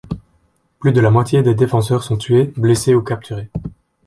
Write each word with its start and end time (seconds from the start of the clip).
Plus 0.79 0.93
de 0.93 0.99
la 0.99 1.11
moitié 1.11 1.43
des 1.43 1.53
défenseurs 1.53 2.01
sont 2.03 2.17
tués, 2.17 2.45
blessés 2.57 2.95
ou 2.95 3.03
capturés. 3.03 3.51